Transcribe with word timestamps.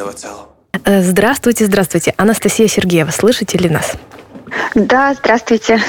единого 0.00 0.12
целого. 0.12 0.48
Э, 0.84 1.02
здравствуйте, 1.02 1.66
здравствуйте. 1.66 2.14
Анастасия 2.16 2.68
Сергеева, 2.68 3.10
слышите 3.10 3.58
ли 3.58 3.68
нас? 3.68 3.92
Да, 4.74 5.14
здравствуйте. 5.14 5.80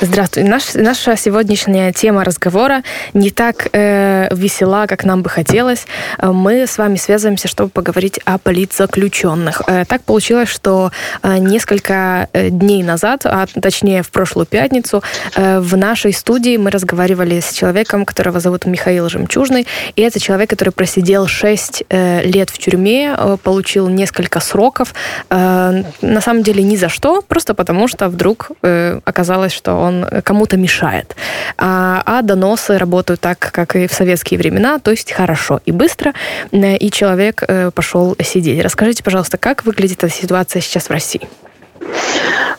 Здравствуйте. 0.00 0.48
Наш, 0.48 0.74
наша 0.74 1.16
сегодняшняя 1.16 1.92
тема 1.92 2.24
разговора 2.24 2.82
не 3.14 3.30
так 3.30 3.68
э, 3.72 4.28
весела, 4.34 4.86
как 4.86 5.04
нам 5.04 5.22
бы 5.22 5.30
хотелось. 5.30 5.86
Мы 6.22 6.66
с 6.66 6.78
вами 6.78 6.96
связываемся, 6.96 7.48
чтобы 7.48 7.70
поговорить 7.70 8.20
о 8.24 8.38
политзаключенных. 8.38 9.62
Э, 9.66 9.84
так 9.84 10.02
получилось, 10.02 10.48
что 10.48 10.92
э, 11.22 11.38
несколько 11.38 12.28
э, 12.32 12.50
дней 12.50 12.82
назад, 12.82 13.22
а 13.24 13.46
точнее 13.60 14.02
в 14.02 14.10
прошлую 14.10 14.46
пятницу, 14.46 15.02
э, 15.34 15.60
в 15.60 15.76
нашей 15.76 16.12
студии 16.12 16.56
мы 16.56 16.70
разговаривали 16.70 17.40
с 17.40 17.52
человеком, 17.52 18.04
которого 18.04 18.40
зовут 18.40 18.66
Михаил 18.66 19.08
Жемчужный. 19.08 19.66
И 19.96 20.02
это 20.02 20.20
человек, 20.20 20.50
который 20.50 20.70
просидел 20.70 21.26
6 21.26 21.84
э, 21.88 22.22
лет 22.24 22.50
в 22.50 22.58
тюрьме, 22.58 23.14
э, 23.16 23.36
получил 23.42 23.88
несколько 23.88 24.40
сроков. 24.40 24.94
Э, 25.30 25.82
на 26.02 26.20
самом 26.20 26.42
деле 26.42 26.62
ни 26.62 26.76
за 26.76 26.88
что, 26.88 27.22
просто 27.22 27.54
потому 27.54 27.88
что 27.88 28.07
вдруг 28.08 28.50
э, 28.62 29.00
оказалось, 29.04 29.52
что 29.52 29.74
он 29.74 30.06
кому-то 30.24 30.56
мешает. 30.56 31.16
А, 31.56 32.02
а 32.04 32.22
доносы 32.22 32.78
работают 32.78 33.20
так, 33.20 33.38
как 33.38 33.76
и 33.76 33.86
в 33.86 33.92
советские 33.92 34.38
времена, 34.38 34.78
то 34.78 34.90
есть 34.90 35.12
хорошо 35.12 35.60
и 35.64 35.72
быстро, 35.72 36.12
э, 36.52 36.76
и 36.76 36.90
человек 36.90 37.42
э, 37.46 37.70
пошел 37.70 38.16
сидеть. 38.22 38.62
Расскажите, 38.62 39.02
пожалуйста, 39.02 39.38
как 39.38 39.64
выглядит 39.64 40.04
эта 40.04 40.12
ситуация 40.12 40.60
сейчас 40.60 40.88
в 40.88 40.92
России? 40.92 41.28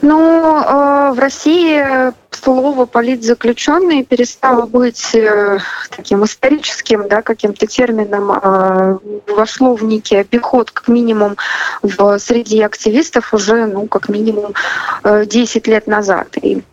Ну, 0.01 0.61
э, 0.61 1.11
в 1.13 1.19
России 1.19 2.13
слово 2.31 2.85
политзаключенный 2.85 4.03
перестало 4.03 4.66
быть 4.66 5.13
э, 5.13 5.59
таким 5.89 6.23
историческим, 6.23 7.08
да, 7.08 7.21
каким-то 7.21 7.67
термином, 7.67 8.31
э, 8.31 8.97
вошло 9.27 9.75
в 9.75 9.83
некий 9.83 10.16
обиход, 10.17 10.71
как 10.71 10.88
минимум, 10.88 11.36
в 11.81 12.17
среди 12.19 12.61
активистов 12.61 13.33
уже, 13.33 13.66
ну, 13.66 13.88
как 13.88 14.09
минимум, 14.09 14.53
э, 15.03 15.25
10 15.25 15.67
лет 15.67 15.88
назад. 15.88 16.27
И 16.41 16.64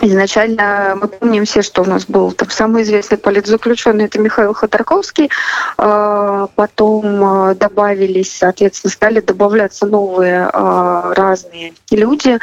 Изначально 0.00 0.96
мы 1.00 1.08
помним 1.08 1.44
все, 1.44 1.62
что 1.62 1.82
у 1.82 1.84
нас 1.84 2.04
был 2.06 2.30
там 2.30 2.50
самый 2.50 2.84
известный 2.84 3.18
политзаключенный, 3.18 4.04
это 4.04 4.20
Михаил 4.20 4.54
Ходорковский. 4.54 5.30
А, 5.76 6.48
потом 6.54 7.24
а, 7.24 7.54
добавились, 7.54 8.36
соответственно, 8.36 8.92
стали 8.92 9.20
добавляться 9.20 9.86
новые 9.86 10.48
а, 10.52 11.12
разные 11.14 11.72
люди. 11.90 12.38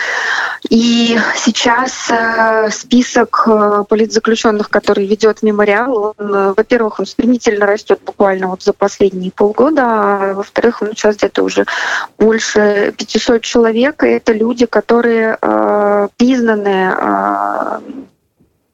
И 0.69 1.17
сейчас 1.37 2.11
список 2.71 3.47
политзаключенных, 3.87 4.69
который 4.69 5.05
ведет 5.05 5.43
мемориал, 5.43 6.15
он, 6.17 6.53
во-первых, 6.53 6.99
он 6.99 7.05
стремительно 7.05 7.65
растет 7.67 7.99
буквально 8.03 8.47
вот 8.47 8.63
за 8.63 8.73
последние 8.73 9.31
полгода, 9.31 9.83
а 9.85 10.33
во-вторых, 10.33 10.81
он 10.81 10.89
сейчас 10.89 11.17
где-то 11.17 11.43
уже 11.43 11.65
больше 12.17 12.93
500 12.97 13.41
человек, 13.43 14.03
и 14.03 14.07
это 14.07 14.33
люди, 14.33 14.65
которые 14.65 15.37
признаны 16.17 16.95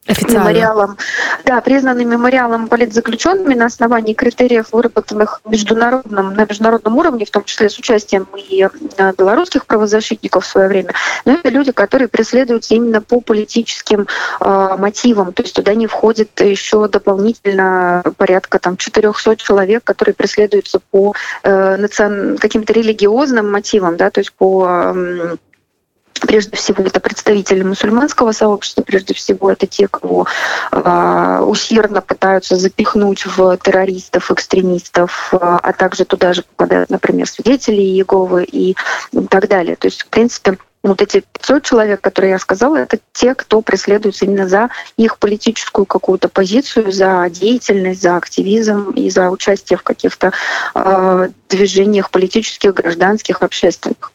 Официально. 0.07 0.49
мемориалом, 0.49 0.97
да, 1.45 1.61
признаны 1.61 2.03
мемориалом 2.05 2.67
политзаключенными 2.67 3.53
на 3.53 3.65
основании 3.65 4.15
критериев, 4.15 4.69
выработанных 4.71 5.41
международном, 5.45 6.33
на 6.33 6.45
международном 6.45 6.97
уровне, 6.97 7.25
в 7.25 7.29
том 7.29 7.43
числе 7.43 7.69
с 7.69 7.77
участием 7.77 8.27
и 8.35 8.67
э, 8.97 9.13
белорусских 9.15 9.67
правозащитников 9.67 10.43
в 10.43 10.47
свое 10.47 10.67
время. 10.69 10.93
Но 11.25 11.33
это 11.33 11.49
люди, 11.49 11.71
которые 11.71 12.07
преследуются 12.07 12.73
именно 12.73 13.01
по 13.01 13.21
политическим 13.21 14.07
э, 14.39 14.75
мотивам. 14.79 15.33
То 15.33 15.43
есть 15.43 15.55
туда 15.55 15.75
не 15.75 15.85
входит 15.85 16.41
еще 16.41 16.87
дополнительно 16.87 18.03
порядка 18.17 18.57
там 18.57 18.77
400 18.77 19.35
человек, 19.35 19.83
которые 19.83 20.15
преследуются 20.15 20.79
по 20.89 21.13
э, 21.43 21.77
национ... 21.77 22.39
каким-то 22.39 22.73
религиозным 22.73 23.51
мотивам, 23.51 23.97
да, 23.97 24.09
то 24.09 24.19
есть 24.19 24.33
по 24.33 24.67
э, 24.67 25.35
Прежде 26.21 26.55
всего, 26.55 26.83
это 26.83 26.99
представители 26.99 27.63
мусульманского 27.63 28.31
сообщества, 28.31 28.83
прежде 28.83 29.13
всего, 29.13 29.51
это 29.51 29.65
те, 29.65 29.87
кого 29.87 30.27
э, 30.71 31.43
усердно 31.45 32.01
пытаются 32.01 32.55
запихнуть 32.55 33.25
в 33.25 33.57
террористов, 33.57 34.29
экстремистов, 34.29 35.29
э, 35.33 35.37
а 35.41 35.73
также 35.73 36.05
туда 36.05 36.33
же 36.33 36.43
попадают, 36.43 36.91
например, 36.91 37.27
свидетели 37.27 37.81
Иеговы 37.81 38.43
и 38.43 38.75
так 39.29 39.47
далее. 39.47 39.75
То 39.75 39.87
есть, 39.87 40.03
в 40.03 40.07
принципе, 40.07 40.57
вот 40.83 41.01
эти 41.01 41.23
500 41.33 41.63
человек, 41.63 42.01
которые 42.01 42.31
я 42.31 42.39
сказала, 42.39 42.77
это 42.77 42.99
те, 43.13 43.35
кто 43.35 43.61
преследуется 43.61 44.25
именно 44.25 44.47
за 44.47 44.69
их 44.97 45.17
политическую 45.17 45.85
какую-то 45.85 46.27
позицию, 46.27 46.91
за 46.91 47.27
деятельность, 47.29 48.01
за 48.01 48.15
активизм 48.15 48.91
и 48.91 49.09
за 49.09 49.29
участие 49.29 49.77
в 49.77 49.83
каких-то 49.83 50.33
э, 50.73 51.29
движениях 51.51 52.09
политических, 52.09 52.73
гражданских, 52.73 53.41
общественных. 53.41 54.11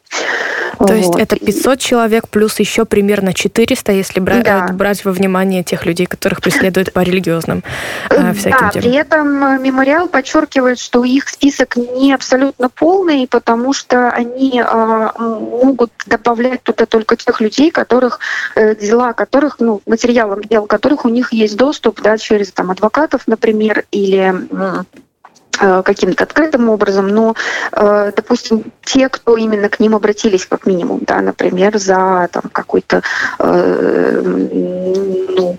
То 0.77 0.85
вот. 0.85 0.91
есть 0.91 1.15
это 1.17 1.37
500 1.37 1.79
человек 1.79 2.29
плюс 2.29 2.59
еще 2.59 2.85
примерно 2.85 3.33
400, 3.33 3.91
если 3.91 4.19
бра- 4.19 4.41
да. 4.41 4.67
брать 4.67 5.03
во 5.05 5.11
внимание 5.11 5.63
тех 5.63 5.85
людей, 5.85 6.05
которых 6.05 6.41
преследуют 6.41 6.93
по 6.93 6.99
религиозным 6.99 7.63
э, 8.09 8.33
всяким 8.33 8.59
Да, 8.59 8.69
темам. 8.69 8.71
при 8.71 8.91
этом 8.93 9.63
мемориал 9.63 10.07
подчеркивает, 10.07 10.79
что 10.79 11.03
их 11.03 11.27
список 11.29 11.75
не 11.77 12.13
абсолютно 12.13 12.69
полный, 12.69 13.27
потому 13.27 13.73
что 13.73 14.09
они 14.09 14.61
э, 14.63 15.09
могут 15.17 15.91
добавлять 16.05 16.63
туда 16.63 16.85
только 16.85 17.15
тех 17.15 17.41
людей, 17.41 17.71
которых 17.71 18.19
э, 18.55 18.75
дела 18.75 19.13
которых, 19.13 19.57
ну, 19.59 19.81
материалам 19.85 20.43
дел 20.43 20.67
которых 20.67 21.05
у 21.05 21.09
них 21.09 21.33
есть 21.33 21.57
доступ, 21.57 22.01
да, 22.01 22.17
через 22.17 22.51
там 22.51 22.71
адвокатов, 22.71 23.23
например, 23.27 23.85
или 23.91 24.27
Э, 24.51 24.83
каким-то 25.57 26.23
открытым 26.23 26.69
образом, 26.69 27.07
но, 27.07 27.35
э, 27.71 28.11
допустим, 28.15 28.71
те, 28.83 29.09
кто 29.09 29.37
именно 29.37 29.69
к 29.69 29.79
ним 29.79 29.95
обратились, 29.95 30.45
как 30.45 30.65
минимум, 30.65 31.01
да, 31.01 31.21
например, 31.21 31.77
за 31.77 32.29
там, 32.31 32.43
какой-то 32.51 33.01
э, 33.39 34.21
ну, 35.37 35.57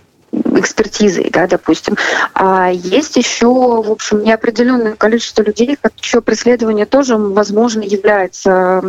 экспертизой, 0.59 1.31
да, 1.31 1.47
допустим. 1.47 1.97
А 2.34 2.71
есть 2.71 3.16
еще, 3.16 3.47
в 3.47 3.91
общем, 3.91 4.22
неопределенное 4.22 4.94
количество 4.94 5.43
людей, 5.43 5.78
чье 5.97 6.21
преследование 6.21 6.87
тоже, 6.87 7.16
возможно, 7.16 7.82
является 7.82 8.82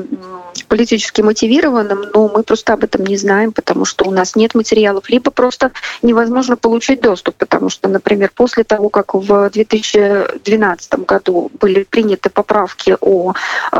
политически 0.67 1.21
мотивированным, 1.21 2.05
но 2.13 2.27
мы 2.27 2.43
просто 2.43 2.73
об 2.73 2.83
этом 2.83 3.05
не 3.05 3.17
знаем, 3.17 3.51
потому 3.51 3.85
что 3.85 4.05
у 4.05 4.11
нас 4.11 4.35
нет 4.35 4.55
материалов, 4.55 5.09
либо 5.09 5.31
просто 5.31 5.71
невозможно 6.01 6.57
получить 6.57 7.01
доступ, 7.01 7.35
потому 7.35 7.69
что, 7.69 7.89
например, 7.89 8.31
после 8.33 8.63
того, 8.63 8.89
как 8.89 9.13
в 9.13 9.49
2012 9.49 11.05
году 11.05 11.51
были 11.59 11.83
приняты 11.83 12.29
поправки 12.29 12.95
о 12.99 13.33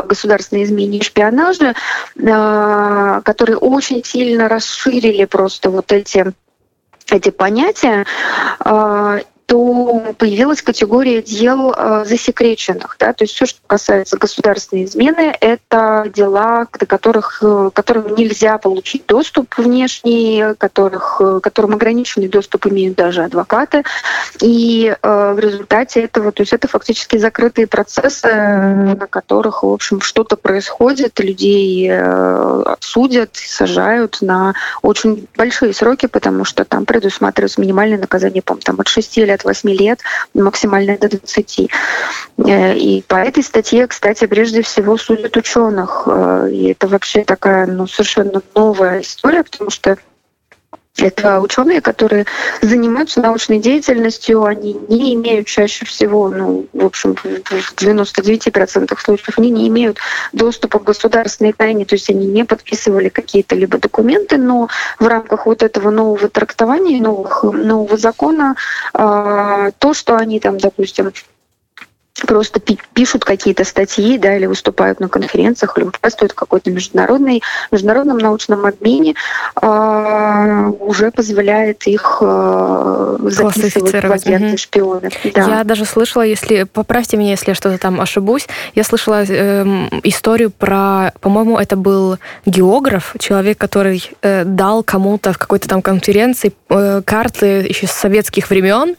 государственной 0.04 0.64
измене 0.64 0.98
и 0.98 1.02
шпионаже, 1.02 1.74
а, 2.28 3.20
которые 3.22 3.56
очень 3.56 4.04
сильно 4.04 4.48
расширили 4.48 5.24
просто 5.24 5.70
вот 5.70 5.92
эти 5.92 6.32
эти 7.12 7.30
понятия, 7.30 8.06
а, 8.60 9.18
то 9.50 10.14
появилась 10.16 10.62
категория 10.62 11.22
дел 11.22 11.74
э, 11.76 12.04
засекреченных. 12.06 12.94
Да? 13.00 13.12
То 13.12 13.24
есть 13.24 13.34
все, 13.34 13.46
что 13.46 13.58
касается 13.66 14.16
государственной 14.16 14.84
измены, 14.84 15.36
это 15.40 16.08
дела, 16.14 16.68
до 16.78 16.86
которых, 16.86 17.42
э, 17.42 17.70
которым 17.72 18.14
нельзя 18.14 18.58
получить 18.58 19.06
доступ 19.06 19.58
внешний, 19.58 20.54
которых, 20.56 21.20
э, 21.20 21.40
которым 21.42 21.74
ограниченный 21.74 22.28
доступ 22.28 22.68
имеют 22.68 22.94
даже 22.94 23.24
адвокаты. 23.24 23.82
И 24.40 24.94
в 25.02 25.38
результате 25.38 26.02
этого, 26.02 26.30
то 26.30 26.42
есть 26.42 26.52
это 26.52 26.68
фактически 26.68 27.16
закрытые 27.16 27.66
процессы, 27.66 28.28
на 28.28 29.06
которых, 29.08 29.64
в 29.64 29.68
общем, 29.72 30.00
что-то 30.00 30.36
происходит, 30.36 31.18
людей 31.18 31.90
судят, 32.80 33.30
сажают 33.34 34.18
на 34.20 34.54
очень 34.82 35.26
большие 35.36 35.72
сроки, 35.72 36.06
потому 36.06 36.44
что 36.44 36.64
там 36.64 36.84
предусматривается 36.84 37.60
минимальное 37.60 37.98
наказание, 37.98 38.42
по 38.42 38.56
там 38.56 38.78
от 38.78 38.88
6 38.88 39.16
лет 39.18 39.39
от 39.40 39.44
8 39.44 39.70
лет, 39.70 40.00
максимально 40.34 40.96
до 40.98 41.08
20. 41.08 41.70
Э, 42.38 42.76
и 42.76 43.02
по 43.02 43.16
этой 43.16 43.42
статье, 43.42 43.86
кстати, 43.86 44.26
прежде 44.26 44.62
всего 44.62 44.96
судят 44.96 45.36
ученых. 45.36 46.04
Э, 46.06 46.48
и 46.50 46.70
это 46.72 46.86
вообще 46.88 47.24
такая 47.24 47.66
ну, 47.66 47.86
совершенно 47.86 48.42
новая 48.54 49.00
история, 49.00 49.42
потому 49.42 49.70
что 49.70 49.96
это 51.00 51.40
ученые, 51.40 51.80
которые 51.80 52.26
занимаются 52.62 53.20
научной 53.20 53.58
деятельностью, 53.58 54.44
они 54.44 54.74
не 54.88 55.14
имеют 55.14 55.46
чаще 55.46 55.84
всего, 55.84 56.28
ну, 56.28 56.66
в 56.72 56.84
общем, 56.84 57.14
в 57.16 57.74
99% 57.76 58.98
случаев, 58.98 59.38
они 59.38 59.50
не 59.50 59.68
имеют 59.68 59.98
доступа 60.32 60.78
к 60.78 60.84
государственной 60.84 61.52
тайне, 61.52 61.84
то 61.84 61.94
есть 61.94 62.10
они 62.10 62.26
не 62.26 62.44
подписывали 62.44 63.08
какие-то 63.08 63.54
либо 63.54 63.78
документы, 63.78 64.36
но 64.36 64.68
в 64.98 65.06
рамках 65.06 65.46
вот 65.46 65.62
этого 65.62 65.90
нового 65.90 66.28
трактования, 66.28 67.00
новых, 67.00 67.42
нового 67.42 67.96
закона, 67.96 68.56
а, 68.92 69.70
то, 69.78 69.94
что 69.94 70.16
они 70.16 70.40
там, 70.40 70.58
допустим, 70.58 71.12
просто 72.26 72.60
пишут 72.60 73.24
какие-то 73.24 73.64
статьи, 73.64 74.18
да, 74.18 74.36
или 74.36 74.46
выступают 74.46 75.00
на 75.00 75.08
конференциях, 75.08 75.76
или 75.76 75.84
участвуют 75.84 76.32
в 76.32 76.34
какой-то 76.34 76.70
международной, 76.70 77.42
международном 77.70 78.18
научном 78.18 78.66
обмене, 78.66 79.14
э, 79.60 80.59
уже 80.70 81.10
позволяет 81.10 81.86
их 81.86 82.18
э, 82.20 83.16
записывать 83.22 83.92
в 83.92 84.12
агенты 84.12 84.48
угу. 84.50 84.56
шпионов. 84.58 85.12
Да. 85.34 85.58
Я 85.58 85.64
даже 85.64 85.84
слышала, 85.84 86.22
если 86.22 86.64
поправьте 86.64 87.16
меня, 87.16 87.30
если 87.30 87.50
я 87.50 87.54
что-то 87.54 87.78
там 87.78 88.00
ошибусь, 88.00 88.46
я 88.74 88.84
слышала 88.84 89.24
э, 89.26 89.64
историю 90.04 90.50
про, 90.50 91.12
по-моему, 91.20 91.58
это 91.58 91.76
был 91.76 92.18
географ, 92.46 93.14
человек, 93.18 93.58
который 93.58 94.10
э, 94.22 94.44
дал 94.44 94.82
кому-то 94.82 95.32
в 95.32 95.38
какой-то 95.38 95.68
там 95.68 95.82
конференции 95.82 96.52
э, 96.68 97.02
карты 97.04 97.66
еще 97.68 97.86
с 97.86 97.92
советских 97.92 98.50
времен 98.50 98.96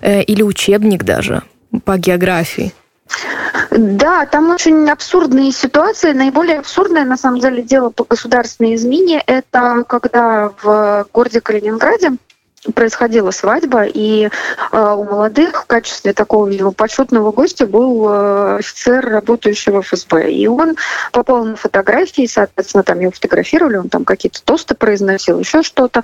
э, 0.00 0.22
или 0.22 0.42
учебник 0.42 1.04
даже 1.04 1.42
по 1.84 1.96
географии. 1.98 2.72
Да, 3.70 4.26
там 4.26 4.50
очень 4.50 4.88
абсурдные 4.88 5.52
ситуации. 5.52 6.12
Наиболее 6.12 6.58
абсурдное, 6.58 7.04
на 7.04 7.16
самом 7.16 7.40
деле, 7.40 7.62
дело 7.62 7.90
по 7.90 8.04
государственной 8.04 8.74
измене, 8.74 9.22
это 9.26 9.84
когда 9.86 10.50
в 10.62 11.06
городе 11.12 11.40
Калининграде 11.40 12.12
происходила 12.72 13.30
свадьба, 13.30 13.84
и 13.84 14.26
э, 14.26 14.94
у 14.94 15.04
молодых 15.04 15.64
в 15.64 15.66
качестве 15.66 16.12
такого 16.12 16.48
видимо, 16.48 16.72
почетного 16.72 17.32
гостя 17.32 17.66
был 17.66 18.08
э, 18.08 18.56
офицер, 18.58 19.06
работающий 19.06 19.72
в 19.72 19.82
ФСБ. 19.82 20.30
И 20.30 20.46
он 20.46 20.76
попал 21.12 21.44
на 21.44 21.56
фотографии, 21.56 22.26
соответственно, 22.26 22.82
там 22.82 23.00
его 23.00 23.10
фотографировали, 23.10 23.76
он 23.76 23.88
там 23.88 24.04
какие-то 24.04 24.42
тосты 24.42 24.74
произносил, 24.74 25.38
еще 25.38 25.62
что-то. 25.62 26.02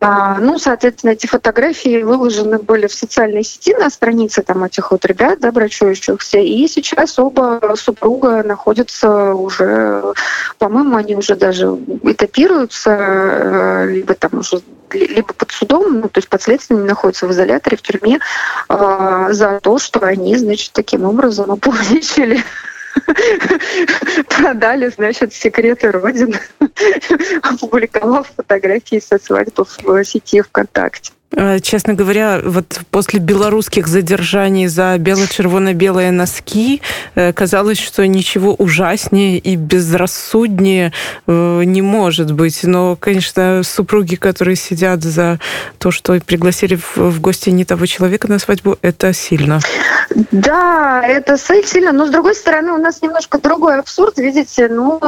А, 0.00 0.38
ну, 0.38 0.58
соответственно, 0.58 1.12
эти 1.12 1.26
фотографии 1.26 2.02
выложены 2.02 2.58
были 2.58 2.86
в 2.86 2.94
социальной 2.94 3.44
сети 3.44 3.74
на 3.74 3.90
странице 3.90 4.42
там 4.42 4.64
этих 4.64 4.90
вот 4.90 5.04
ребят, 5.04 5.40
да, 5.40 5.52
брачующихся. 5.52 6.38
И 6.38 6.66
сейчас 6.68 7.18
оба 7.18 7.60
супруга 7.76 8.42
находятся 8.42 9.34
уже, 9.34 10.14
по-моему, 10.58 10.96
они 10.96 11.16
уже 11.16 11.36
даже 11.36 11.66
этапируются, 12.02 12.90
э, 12.90 13.86
либо 13.90 14.14
там 14.14 14.38
уже 14.38 14.60
либо 14.92 15.32
под 15.32 15.50
судом, 15.50 16.00
ну, 16.00 16.08
то 16.08 16.18
есть 16.18 16.28
подследственными 16.28 16.86
находятся 16.86 17.26
в 17.26 17.32
изоляторе, 17.32 17.76
в 17.76 17.82
тюрьме, 17.82 18.18
э, 18.68 19.28
за 19.30 19.60
то, 19.60 19.78
что 19.78 20.00
они, 20.00 20.36
значит, 20.36 20.72
таким 20.72 21.04
образом 21.04 21.50
опубличили 21.50 22.42
продали, 24.28 24.88
значит, 24.88 25.32
секреты 25.32 25.90
Родины, 25.90 26.40
опубликовав 27.42 28.28
фотографии 28.36 29.00
со 29.00 29.18
свадьбы 29.18 29.64
в 29.64 30.04
сети 30.04 30.40
ВКонтакте. 30.40 31.12
Э, 31.36 31.60
честно 31.60 31.92
говоря, 31.92 32.40
вот 32.42 32.80
после 32.90 33.20
белорусских 33.20 33.86
задержаний 33.86 34.66
за 34.66 34.96
бело-червоно-белые 34.98 36.10
носки 36.10 36.80
э, 37.14 37.34
казалось, 37.34 37.78
что 37.78 38.06
ничего 38.06 38.54
ужаснее 38.54 39.38
и 39.38 39.56
безрассуднее 39.56 40.92
э, 41.26 41.62
не 41.64 41.82
может 41.82 42.32
быть. 42.32 42.64
Но, 42.64 42.96
конечно, 42.96 43.60
супруги, 43.62 44.14
которые 44.14 44.56
сидят 44.56 45.02
за 45.02 45.38
то, 45.78 45.90
что 45.90 46.18
пригласили 46.20 46.78
в 46.96 47.20
гости 47.20 47.50
не 47.50 47.66
того 47.66 47.84
человека 47.84 48.26
на 48.26 48.38
свадьбу, 48.38 48.78
это 48.80 49.12
сильно. 49.12 49.60
Да, 50.32 51.02
это 51.06 51.36
сильно, 51.36 51.92
но 51.92 52.06
с 52.06 52.10
другой 52.10 52.34
стороны 52.34 52.72
у 52.72 52.78
нас 52.78 53.02
немножко 53.02 53.38
другой 53.38 53.78
абсурд, 53.78 54.16
видите, 54.16 54.68
ну, 54.68 54.98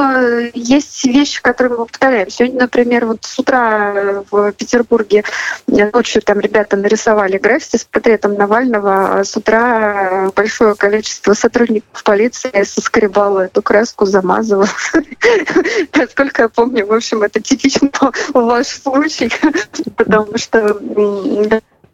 есть 0.53 1.05
вещи, 1.05 1.41
которые 1.41 1.79
мы 1.79 1.87
повторяем. 1.87 2.29
Сегодня, 2.31 2.61
например, 2.61 3.07
вот 3.07 3.25
с 3.25 3.39
утра 3.39 4.23
в 4.31 4.53
Петербурге 4.53 5.25
ночью 5.67 6.10
ночью 6.11 6.23
там 6.23 6.41
ребята 6.41 6.77
нарисовали 6.77 7.39
граффити 7.39 7.77
с 7.77 7.85
портретом 7.85 8.35
Навального, 8.35 9.21
а 9.21 9.25
с 9.25 9.37
утра 9.37 10.31
большое 10.35 10.75
количество 10.75 11.35
сотрудников 11.35 12.03
полиции 12.03 12.65
соскребало 12.65 13.41
эту 13.41 13.63
краску, 13.63 14.07
замазывало. 14.07 14.67
Насколько 15.95 16.43
я 16.43 16.49
помню, 16.49 16.85
в 16.87 16.93
общем, 16.93 17.23
это 17.23 17.41
типично 17.41 17.91
ваш 18.35 18.67
случай, 18.67 19.31
потому 19.97 20.37
что 20.37 20.81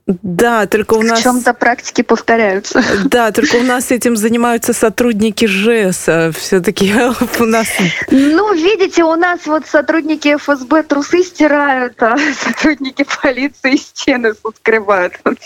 да, 0.06 0.66
только 0.66 0.94
у 0.94 1.02
нас... 1.02 1.18
В 1.18 1.22
чем-то 1.24 1.52
практики 1.52 2.02
повторяются. 2.02 2.82
Да, 3.06 3.32
только 3.32 3.56
у 3.56 3.62
нас 3.62 3.90
этим 3.90 4.16
занимаются 4.16 4.72
сотрудники 4.72 5.46
ЖЭСа. 5.46 6.30
Все-таки 6.36 6.94
у 7.40 7.44
нас... 7.44 7.66
Ну, 8.10 8.54
видите, 8.54 9.02
у 9.02 9.16
нас 9.16 9.46
вот 9.46 9.66
сотрудники 9.66 10.36
ФСБ 10.36 10.84
трусы 10.84 11.24
стирают, 11.24 12.00
а 12.02 12.16
сотрудники 12.40 13.04
полиции 13.20 13.76
стены 13.76 14.34
соскребают. 14.34 15.14
Вот. 15.24 15.38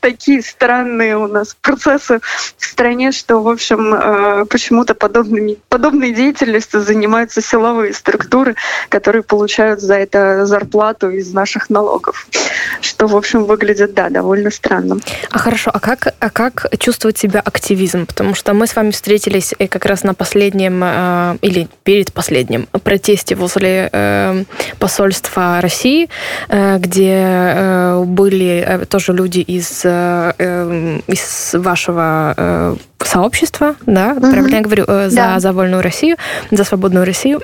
Такие 0.00 0.42
странные 0.42 1.16
у 1.16 1.26
нас 1.26 1.56
процессы 1.60 2.20
в 2.58 2.66
стране, 2.66 3.12
что, 3.12 3.42
в 3.42 3.48
общем, 3.48 3.94
э, 3.94 4.44
почему-то 4.44 4.94
подобными, 4.94 5.58
подобной 5.70 6.12
деятельностью 6.12 6.82
занимаются 6.82 7.40
силовые 7.40 7.94
структуры, 7.94 8.56
которые 8.90 9.22
получают 9.22 9.80
за 9.80 9.94
это 9.94 10.44
зарплату 10.44 11.08
из 11.08 11.32
наших 11.32 11.70
налогов. 11.70 12.26
Что, 12.82 13.06
в 13.06 13.16
общем, 13.16 13.44
выглядит 13.44 13.69
выглядит, 13.70 13.94
да, 13.94 14.08
довольно 14.08 14.50
странно. 14.50 14.98
А 15.30 15.38
хорошо, 15.38 15.70
а 15.72 15.80
как, 15.80 16.14
а 16.18 16.30
как 16.30 16.66
чувствовать 16.78 17.18
себя 17.18 17.40
активизм? 17.40 18.06
Потому 18.06 18.34
что 18.34 18.54
мы 18.54 18.66
с 18.66 18.76
вами 18.76 18.90
встретились 18.90 19.54
э, 19.58 19.68
как 19.68 19.86
раз 19.86 20.04
на 20.04 20.14
последнем, 20.14 20.82
э, 20.84 21.36
или 21.42 21.68
перед 21.84 22.12
последним 22.12 22.66
протесте 22.84 23.34
возле 23.34 23.88
э, 23.92 24.44
посольства 24.78 25.60
России, 25.60 26.08
э, 26.48 26.78
где 26.78 27.14
э, 27.16 28.04
были 28.06 28.64
э, 28.66 28.84
тоже 28.86 29.12
люди 29.12 29.40
из, 29.40 29.82
э, 29.84 30.32
э 30.38 31.00
из 31.06 31.54
вашего 31.54 32.34
э, 32.36 32.76
сообщества, 33.04 33.76
да, 33.86 34.12
угу. 34.12 34.20
правильно 34.20 34.56
я 34.56 34.62
говорю, 34.62 34.84
э, 34.86 35.08
за, 35.08 35.16
да. 35.16 35.40
за 35.40 35.52
вольную 35.52 35.82
Россию, 35.82 36.16
за 36.50 36.64
свободную 36.64 37.04
Россию. 37.04 37.40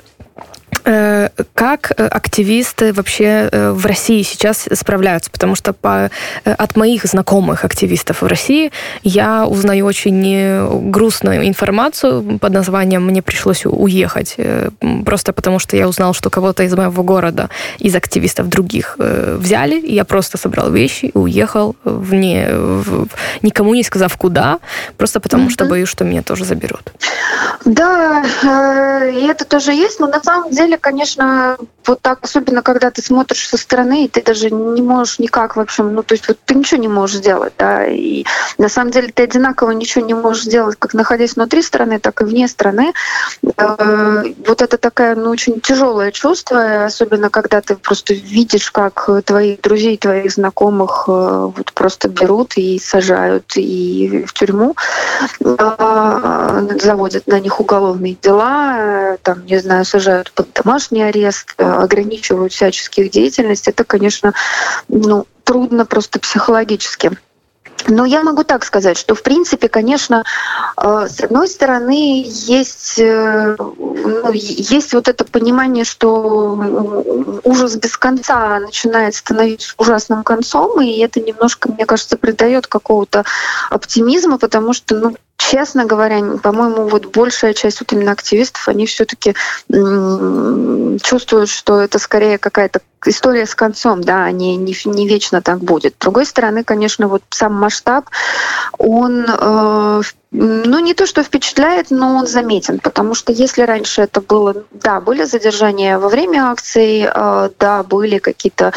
Э, 0.87 1.29
как 1.53 1.91
э, 1.97 2.07
активисты 2.07 2.93
вообще 2.93 3.49
э, 3.51 3.71
в 3.71 3.85
России 3.85 4.21
сейчас 4.21 4.69
справляются? 4.71 5.29
Потому 5.29 5.55
что 5.55 5.73
по, 5.73 6.09
от 6.45 6.75
моих 6.77 7.03
знакомых 7.03 7.65
активистов 7.65 8.21
в 8.21 8.25
России 8.25 8.71
я 9.03 9.45
узнаю 9.45 9.85
очень 9.85 10.89
грустную 10.89 11.45
информацию 11.45 12.39
под 12.39 12.53
названием 12.53 13.05
«Мне 13.05 13.21
пришлось 13.21 13.65
уехать». 13.65 14.37
Просто 15.05 15.33
потому 15.33 15.59
что 15.59 15.75
я 15.75 15.87
узнал, 15.89 16.13
что 16.13 16.29
кого-то 16.29 16.63
из 16.63 16.73
моего 16.73 17.03
города, 17.03 17.49
из 17.79 17.95
активистов 17.95 18.47
других 18.47 18.95
взяли. 18.97 19.79
И 19.79 19.93
я 19.93 20.05
просто 20.05 20.37
собрал 20.37 20.71
вещи 20.71 21.05
и 21.05 21.17
уехал, 21.17 21.75
вне, 21.83 22.47
в, 22.51 23.07
никому 23.41 23.73
не 23.73 23.83
сказав 23.83 24.15
куда, 24.17 24.59
просто 24.97 25.19
потому 25.19 25.47
mm-hmm. 25.47 25.51
что 25.51 25.65
боюсь, 25.65 25.89
что 25.89 26.05
меня 26.05 26.23
тоже 26.23 26.45
заберут. 26.45 26.93
Да, 27.65 28.23
и 29.09 29.27
это 29.27 29.45
тоже 29.45 29.73
есть, 29.73 29.99
но 29.99 30.07
на 30.07 30.23
самом 30.23 30.51
деле 30.51 30.76
деле, 30.77 30.79
конечно, 30.79 31.57
вот 31.85 32.01
так, 32.01 32.19
особенно 32.21 32.61
когда 32.61 32.91
ты 32.91 33.01
смотришь 33.01 33.47
со 33.47 33.57
стороны, 33.57 34.05
и 34.05 34.07
ты 34.07 34.21
даже 34.21 34.49
не 34.49 34.81
можешь 34.81 35.19
никак, 35.19 35.55
в 35.55 35.59
общем, 35.59 35.93
ну, 35.93 36.03
то 36.03 36.13
есть 36.13 36.27
вот 36.27 36.37
ты 36.45 36.55
ничего 36.55 36.79
не 36.79 36.87
можешь 36.87 37.17
сделать, 37.17 37.53
да, 37.57 37.85
и 37.85 38.25
на 38.57 38.69
самом 38.69 38.91
деле 38.91 39.11
ты 39.13 39.23
одинаково 39.23 39.71
ничего 39.71 40.05
не 40.05 40.13
можешь 40.13 40.43
сделать, 40.43 40.75
как 40.77 40.93
находясь 40.93 41.35
внутри 41.35 41.61
страны, 41.61 41.99
так 41.99 42.21
и 42.21 42.25
вне 42.25 42.47
страны. 42.47 42.93
Э, 43.57 44.23
вот 44.45 44.61
это 44.61 44.77
такая, 44.77 45.15
ну, 45.15 45.29
очень 45.29 45.61
тяжелое 45.61 46.11
чувство, 46.11 46.85
особенно 46.85 47.29
когда 47.29 47.61
ты 47.61 47.75
просто 47.75 48.13
видишь, 48.13 48.71
как 48.71 49.09
твоих 49.25 49.61
друзей, 49.61 49.97
твоих 49.97 50.31
знакомых 50.31 51.05
э, 51.07 51.11
вот 51.11 51.73
просто 51.73 52.09
берут 52.09 52.57
и 52.57 52.79
сажают 52.79 53.53
и 53.55 54.25
в 54.27 54.33
тюрьму, 54.33 54.75
э, 55.39 56.67
заводят 56.81 57.27
на 57.27 57.39
них 57.39 57.59
уголовные 57.59 58.17
дела, 58.21 59.17
там, 59.23 59.45
не 59.45 59.59
знаю, 59.59 59.85
сажают 59.85 60.31
под 60.31 60.56
домашний 60.57 61.03
арест, 61.03 61.53
э, 61.57 61.63
ограничивают 61.63 62.53
всяческих 62.53 63.11
деятельность, 63.11 63.67
это, 63.67 63.83
конечно, 63.83 64.33
ну, 64.87 65.25
трудно 65.43 65.85
просто 65.85 66.19
психологически. 66.19 67.17
Но 67.87 68.05
я 68.05 68.23
могу 68.23 68.43
так 68.43 68.65
сказать, 68.65 68.97
что 68.97 69.15
в 69.15 69.21
принципе, 69.21 69.69
конечно, 69.69 70.23
э, 70.81 71.07
с 71.09 71.21
одной 71.21 71.47
стороны 71.47 72.25
есть, 72.25 72.99
э, 72.99 73.55
ну, 73.57 74.31
есть 74.33 74.93
вот 74.93 75.07
это 75.07 75.23
понимание, 75.23 75.85
что 75.85 77.39
ужас 77.43 77.75
без 77.75 77.95
конца 77.97 78.59
начинает 78.59 79.15
становиться 79.15 79.73
ужасным 79.77 80.23
концом, 80.23 80.81
и 80.81 80.97
это 80.97 81.21
немножко, 81.21 81.71
мне 81.71 81.85
кажется, 81.85 82.17
придает 82.17 82.67
какого-то 82.67 83.23
оптимизма, 83.69 84.37
потому 84.37 84.73
что, 84.73 84.95
ну, 84.95 85.15
честно 85.37 85.85
говоря, 85.85 86.19
по-моему, 86.41 86.87
вот 86.87 87.05
большая 87.07 87.53
часть 87.53 87.79
вот 87.79 87.93
именно 87.93 88.11
активистов, 88.11 88.67
они 88.67 88.85
все-таки 88.85 89.35
чувствуют, 90.99 91.49
что 91.49 91.79
это 91.81 91.99
скорее 91.99 92.37
какая-то 92.37 92.81
история 93.05 93.45
с 93.45 93.55
концом, 93.55 94.01
да, 94.01 94.29
не, 94.31 94.55
не, 94.55 94.75
не 94.85 95.07
вечно 95.07 95.41
так 95.41 95.59
будет. 95.59 95.95
С 95.95 96.01
другой 96.01 96.25
стороны, 96.25 96.63
конечно, 96.63 97.07
вот 97.07 97.23
сам 97.29 97.53
масштаб, 97.53 98.05
он 98.77 99.25
э, 99.27 100.01
ну, 100.31 100.79
не 100.79 100.93
то, 100.93 101.05
что 101.05 101.23
впечатляет, 101.23 101.89
но 101.89 102.17
он 102.17 102.27
заметен, 102.27 102.79
потому 102.79 103.15
что 103.15 103.31
если 103.31 103.61
раньше 103.61 104.01
это 104.01 104.19
было, 104.19 104.65
да, 104.71 104.99
были 104.99 105.23
задержания 105.23 105.97
во 105.97 106.09
время 106.09 106.51
акций, 106.51 107.07
э, 107.09 107.49
да, 107.57 107.83
были 107.83 108.17
какие-то 108.17 108.73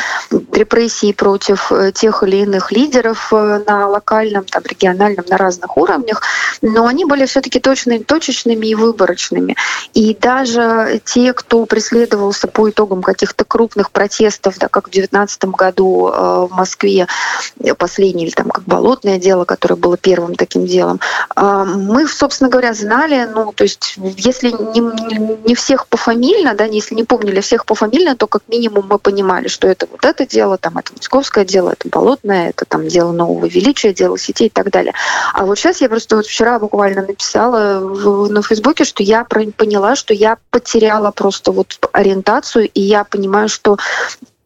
репрессии 0.53 1.13
против 1.13 1.73
э, 1.73 1.91
тех 1.93 2.23
или 2.23 2.37
иных 2.39 2.71
лидеров 2.71 3.33
э, 3.33 3.63
на 3.67 3.89
локальном, 3.89 4.45
там, 4.45 4.63
региональном, 4.65 5.25
на 5.29 5.37
разных 5.37 5.77
уровнях, 5.77 6.23
но 6.63 6.87
они 6.87 7.05
были 7.05 7.27
все-таки 7.27 7.59
точными, 7.59 7.99
точечными 7.99 8.67
и 8.67 8.77
выборочными. 8.77 9.57
И 9.93 10.15
даже 10.15 11.01
те, 11.05 11.33
кто 11.33 11.67
преследовался 11.67 12.47
по 12.47 12.71
итогам 12.71 13.03
каких-то 13.03 13.45
крупных 13.45 13.91
протестов, 13.91 14.10
да, 14.59 14.69
как 14.69 14.89
в 14.89 14.91
2019 14.91 15.45
году 15.47 16.11
в 16.11 16.51
Москве, 16.51 17.07
последний, 17.79 18.25
или 18.25 18.31
там 18.31 18.51
как 18.51 18.65
болотное 18.65 19.19
дело, 19.19 19.45
которое 19.45 19.77
было 19.77 19.97
первым 19.97 20.35
таким 20.35 20.67
делом, 20.67 21.01
а, 21.35 21.65
мы, 21.65 22.07
собственно 22.09 22.51
говоря, 22.51 22.75
знали, 22.75 23.29
ну, 23.33 23.53
то 23.53 23.65
есть, 23.65 23.97
если 24.17 24.51
не, 24.51 25.47
не 25.47 25.55
всех 25.55 25.87
пофамильно, 25.87 26.55
да, 26.55 26.65
если 26.65 26.95
не 26.95 27.05
помнили 27.05 27.41
всех 27.41 27.65
пофамильно, 27.67 28.17
то 28.17 28.27
как 28.27 28.43
минимум 28.49 28.87
мы 28.89 28.99
понимали, 28.99 29.49
что 29.49 29.69
это 29.69 29.87
вот 29.91 30.05
это 30.05 30.27
дело, 30.27 30.59
там, 30.59 30.79
это 30.79 30.93
московское 30.95 31.45
дело, 31.45 31.71
это 31.71 31.89
болотное, 31.89 32.51
это 32.51 32.65
там 32.65 32.89
дело 32.89 33.13
нового 33.13 33.47
величия, 33.47 33.93
дело 33.93 34.19
сетей 34.19 34.49
и 34.49 34.51
так 34.51 34.71
далее. 34.71 34.95
А 35.35 35.45
вот 35.45 35.59
сейчас 35.59 35.81
я 35.81 35.89
просто 35.89 36.17
вот 36.17 36.27
вчера 36.27 36.59
буквально 36.59 37.03
написала 37.03 37.81
в, 37.81 38.31
на 38.31 38.43
Фейсбуке, 38.43 38.85
что 38.85 39.03
я 39.03 39.25
поняла, 39.25 39.97
что 39.97 40.15
я 40.15 40.39
потеряла 40.51 41.11
просто 41.11 41.53
вот 41.53 41.79
ориентацию, 41.93 42.69
и 42.69 42.81
я 42.81 43.05
понимаю, 43.05 43.49
что 43.49 43.79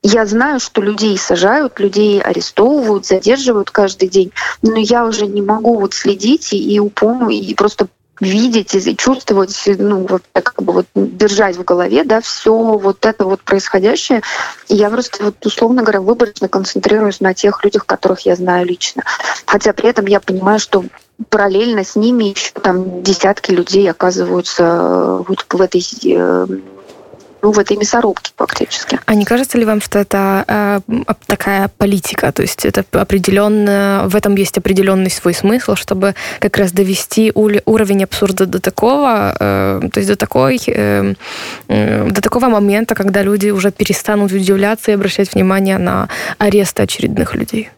я 0.02 0.26
знаю, 0.26 0.60
что 0.60 0.82
людей 0.82 1.16
сажают, 1.16 1.80
людей 1.80 2.20
арестовывают, 2.20 3.06
задерживают 3.06 3.70
каждый 3.70 4.08
день, 4.08 4.32
но 4.60 4.76
я 4.76 5.06
уже 5.06 5.26
не 5.26 5.40
могу 5.40 5.80
вот 5.80 5.94
следить 5.94 6.52
и, 6.52 6.74
и 6.74 6.78
упомню, 6.78 7.30
и 7.30 7.54
просто 7.54 7.88
видеть 8.20 8.74
и 8.74 8.96
чувствовать, 8.96 9.60
ну, 9.78 10.06
вот 10.06 10.22
как 10.32 10.62
бы 10.62 10.72
вот 10.72 10.86
держать 10.94 11.56
в 11.56 11.64
голове, 11.64 12.04
да, 12.04 12.20
все 12.20 12.52
вот 12.52 13.04
это 13.06 13.24
вот 13.24 13.40
происходящее. 13.40 14.22
И 14.68 14.76
я 14.76 14.90
просто 14.90 15.24
вот, 15.24 15.44
условно 15.44 15.82
говоря, 15.82 16.00
выборочно 16.00 16.48
концентрируюсь 16.48 17.20
на 17.20 17.34
тех 17.34 17.64
людях, 17.64 17.86
которых 17.86 18.20
я 18.20 18.36
знаю 18.36 18.66
лично. 18.66 19.02
Хотя 19.46 19.72
при 19.72 19.88
этом 19.88 20.06
я 20.06 20.20
понимаю, 20.20 20.58
что 20.58 20.84
параллельно 21.28 21.84
с 21.84 21.96
ними 21.96 22.24
еще 22.24 22.52
там 22.52 23.02
десятки 23.02 23.52
людей 23.52 23.90
оказываются 23.90 25.24
вот 25.26 25.46
в 25.48 25.60
этой 25.60 25.84
э, 26.04 26.46
ну, 27.44 27.52
в 27.52 27.58
этой 27.58 27.76
мясорубке 27.76 28.32
фактически. 28.36 28.98
А 29.04 29.14
не 29.14 29.26
кажется 29.26 29.58
ли 29.58 29.66
вам, 29.66 29.82
что 29.82 29.98
это 29.98 30.44
э, 30.48 30.80
такая 31.26 31.68
политика, 31.76 32.32
то 32.32 32.40
есть 32.40 32.64
это 32.64 32.84
определенно, 32.92 34.04
в 34.06 34.16
этом 34.16 34.34
есть 34.36 34.56
определенный 34.56 35.10
свой 35.10 35.34
смысл, 35.34 35.74
чтобы 35.74 36.14
как 36.40 36.56
раз 36.56 36.72
довести 36.72 37.32
уровень 37.34 38.04
абсурда 38.04 38.46
до 38.46 38.60
такого, 38.60 39.36
э, 39.38 39.80
то 39.92 40.00
есть 40.00 40.08
до 40.08 40.16
такой, 40.16 40.58
э, 40.66 41.14
э, 41.68 42.10
до 42.10 42.20
такого 42.22 42.48
момента, 42.48 42.94
когда 42.94 43.22
люди 43.22 43.50
уже 43.50 43.70
перестанут 43.70 44.32
удивляться 44.32 44.90
и 44.90 44.94
обращать 44.94 45.34
внимание 45.34 45.76
на 45.76 46.08
аресты 46.38 46.82
очередных 46.82 47.34
людей? 47.34 47.68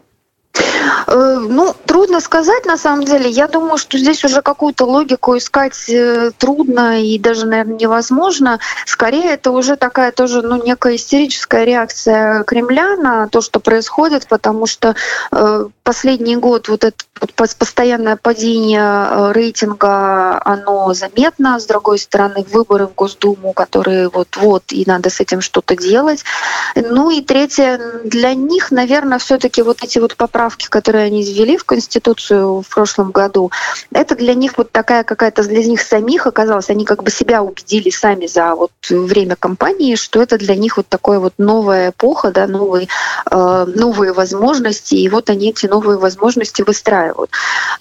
Э, 1.06 1.38
ну, 1.40 1.74
трудно 1.86 2.20
сказать 2.20 2.64
на 2.66 2.76
самом 2.76 3.04
деле. 3.04 3.30
Я 3.30 3.46
думаю, 3.46 3.78
что 3.78 3.98
здесь 3.98 4.24
уже 4.24 4.42
какую-то 4.42 4.84
логику 4.84 5.36
искать 5.36 5.88
э, 5.88 6.32
трудно 6.36 7.02
и 7.02 7.18
даже, 7.18 7.46
наверное, 7.46 7.76
невозможно. 7.76 8.58
Скорее, 8.86 9.32
это 9.32 9.50
уже 9.50 9.76
такая 9.76 10.12
тоже 10.12 10.42
ну, 10.42 10.62
некая 10.62 10.96
истерическая 10.96 11.64
реакция 11.64 12.42
Кремля 12.44 12.96
на 12.96 13.28
то, 13.28 13.40
что 13.40 13.60
происходит, 13.60 14.26
потому 14.26 14.66
что 14.66 14.96
э, 15.30 15.66
последний 15.82 16.36
год 16.36 16.68
вот 16.68 16.84
это 16.84 16.96
постоянное 17.36 18.16
падение 18.16 19.32
рейтинга, 19.32 20.40
оно 20.44 20.92
заметно. 20.92 21.58
С 21.58 21.66
другой 21.66 21.98
стороны, 21.98 22.44
выборы 22.50 22.86
в 22.86 22.94
Госдуму, 22.94 23.52
которые 23.52 24.08
вот-вот, 24.08 24.64
и 24.70 24.84
надо 24.86 25.08
с 25.08 25.20
этим 25.20 25.40
что-то 25.40 25.76
делать. 25.76 26.24
Ну 26.74 27.10
и 27.10 27.22
третье, 27.22 27.80
для 28.04 28.34
них, 28.34 28.70
наверное, 28.70 29.18
все 29.18 29.38
таки 29.38 29.62
вот 29.62 29.82
эти 29.82 29.98
вот 29.98 30.16
поправки, 30.16 30.66
которые 30.68 30.95
они 30.98 31.22
ввели 31.22 31.56
в 31.56 31.64
Конституцию 31.64 32.62
в 32.62 32.68
прошлом 32.68 33.10
году, 33.10 33.50
это 33.92 34.14
для 34.14 34.34
них 34.34 34.56
вот 34.56 34.72
такая 34.72 35.04
какая-то, 35.04 35.42
для 35.44 35.64
них 35.64 35.80
самих 35.80 36.26
оказалось, 36.26 36.70
они 36.70 36.84
как 36.84 37.02
бы 37.02 37.10
себя 37.10 37.42
убедили 37.42 37.90
сами 37.90 38.26
за 38.26 38.54
вот 38.54 38.72
время 38.88 39.36
кампании, 39.36 39.96
что 39.96 40.22
это 40.22 40.38
для 40.38 40.54
них 40.54 40.76
вот 40.76 40.88
такое 40.88 41.18
вот 41.18 41.34
новая 41.38 41.90
эпоха, 41.90 42.30
да, 42.30 42.46
новые, 42.46 42.86
э, 42.86 42.88
новые 43.30 44.12
возможности, 44.12 44.94
и 44.94 45.08
вот 45.08 45.30
они 45.30 45.50
эти 45.50 45.66
новые 45.66 45.98
возможности 45.98 46.62
выстраивают. 46.62 47.30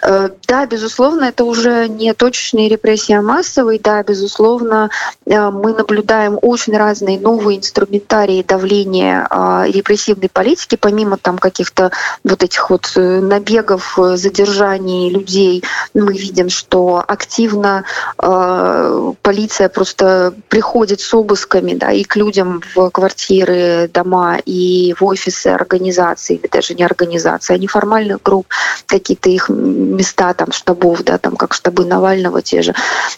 Э, 0.01 0.29
да, 0.47 0.65
безусловно, 0.65 1.25
это 1.25 1.43
уже 1.43 1.87
не 1.87 2.13
точечные 2.13 2.69
репрессии, 2.69 3.13
а 3.13 3.21
массовые, 3.21 3.79
да, 3.79 4.01
безусловно, 4.03 4.89
э, 5.25 5.49
мы 5.51 5.73
наблюдаем 5.73 6.39
очень 6.41 6.75
разные 6.75 7.19
новые 7.19 7.59
инструментарии 7.59 8.43
давления 8.47 9.27
э, 9.29 9.71
репрессивной 9.71 10.29
политики, 10.29 10.75
помимо 10.75 11.17
там 11.17 11.37
каких-то 11.37 11.91
вот 12.23 12.43
этих 12.43 12.69
вот 12.69 12.95
Э, 12.95 13.19
набегов, 13.19 13.97
э, 13.99 14.17
задержаний 14.17 15.09
людей 15.09 15.63
мы 15.93 16.13
видим, 16.13 16.49
что 16.49 17.03
активно 17.05 17.83
э, 18.21 19.13
полиция 19.21 19.69
просто 19.69 20.33
приходит 20.49 21.01
с 21.01 21.13
обысками 21.13 21.73
да, 21.73 21.91
и 21.91 22.03
к 22.03 22.15
людям 22.15 22.61
в 22.73 22.89
квартиры, 22.89 23.89
дома, 23.93 24.37
и 24.45 24.95
в 24.97 25.03
офисы 25.35 25.47
организаций, 25.47 26.37
или 26.37 26.47
даже 26.47 26.73
не 26.73 26.83
организаций, 26.83 27.55
а 27.55 27.59
неформальных 27.59 28.21
групп, 28.23 28.47
какие-то 28.85 29.29
их 29.29 29.49
места 29.49 30.33
там 30.33 30.51
штабов, 30.51 31.03
да, 31.03 31.17
там 31.17 31.35
как 31.35 31.53
штабы 31.53 31.85
Навального 31.85 32.41
те 32.41 32.61
же. 32.61 32.73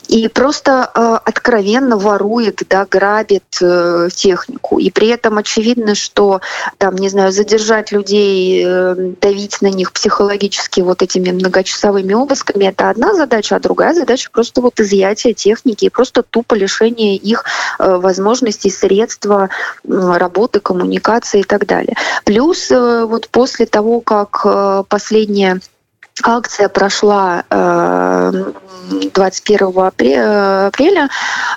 И 0.08 0.28
просто 0.28 0.90
э, 0.94 1.18
откровенно 1.26 1.98
ворует, 1.98 2.62
да, 2.70 2.86
грабит 2.86 3.44
э, 3.62 4.10
технику. 4.14 4.80
И 4.80 4.90
при 4.92 5.08
этом 5.08 5.38
очевидно, 5.38 5.96
что 5.96 6.42
там, 6.78 6.96
не 6.96 7.10
знаю, 7.10 7.32
задержать 7.32 7.92
людей, 7.92 8.64
э, 8.66 8.96
давить 9.22 9.62
на 9.62 9.68
них 9.68 9.92
психологически 9.92 10.82
вот 10.82 11.02
этими 11.02 11.32
многочасовыми 11.32 12.14
обысками, 12.14 12.66
это 12.66 12.90
одна 12.90 13.14
задача, 13.14 13.56
а 13.56 13.60
другая 13.60 13.94
задача 13.94 14.30
просто 14.32 14.62
вот 14.62 14.80
изъятие 14.80 15.34
техники 15.34 15.86
и 15.86 15.90
просто 15.90 16.24
тупо 16.24 16.56
лишение 16.56 17.16
их 17.16 17.44
э, 17.80 17.98
возможностей, 17.98 18.70
средства 18.70 19.50
работы, 19.88 20.60
коммуникации 20.60 21.42
и 21.42 21.44
так 21.44 21.66
далее. 21.66 21.96
Плюс 22.26 22.72
э, 22.72 23.06
вот 23.06 23.30
после 23.30 23.66
того, 23.66 24.02
как 24.02 24.42
э, 24.46 24.84
последняя 24.88 25.60
Акция 26.24 26.68
прошла 26.68 27.44
21 28.88 29.68
э, 29.68 30.68
апреля, 30.68 31.10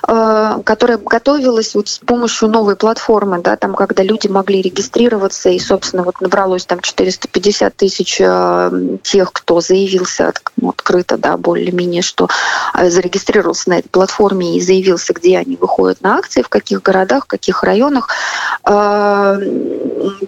э, 0.07 0.59
которая 0.63 0.97
готовилась 0.97 1.75
вот 1.75 1.87
с 1.87 1.99
помощью 1.99 2.49
новой 2.49 2.75
платформы, 2.75 3.39
да, 3.41 3.55
там, 3.55 3.73
когда 3.73 4.03
люди 4.03 4.27
могли 4.27 4.61
регистрироваться, 4.61 5.49
и, 5.49 5.59
собственно, 5.59 6.03
вот 6.03 6.19
набралось 6.21 6.65
там 6.65 6.79
450 6.81 7.75
тысяч 7.75 8.17
э, 8.19 8.97
тех, 9.03 9.31
кто 9.31 9.61
заявился 9.61 10.33
открыто, 10.61 11.17
да, 11.17 11.37
более-менее, 11.37 12.01
что 12.01 12.27
зарегистрировался 12.73 13.69
на 13.69 13.79
этой 13.79 13.89
платформе 13.89 14.57
и 14.57 14.61
заявился, 14.61 15.13
где 15.13 15.37
они 15.37 15.55
выходят 15.55 16.01
на 16.01 16.17
акции, 16.17 16.41
в 16.41 16.49
каких 16.49 16.81
городах, 16.81 17.25
в 17.25 17.27
каких 17.27 17.63
районах. 17.63 18.09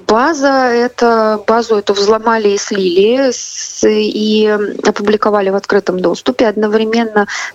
База 0.07 0.65
это, 0.69 1.41
базу 1.47 1.75
эту 1.75 1.93
взломали 1.93 2.49
и 2.49 2.57
слили, 2.57 3.31
и 3.85 4.47
опубликовали 4.83 5.49
в 5.49 5.55
открытом 5.55 5.99
доступе. 5.99 6.47
Одновременно 6.47 6.92